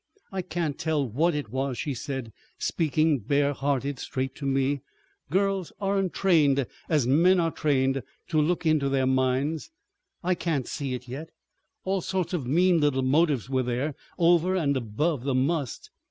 [0.31, 4.81] "I can't tell what it was," she said, speaking bare hearted straight to me.
[5.29, 9.69] "Girls aren't trained as men are trained to look into their minds.
[10.23, 11.29] I can't see it yet.
[11.83, 15.91] All sorts of mean little motives were there—over and above the 'must.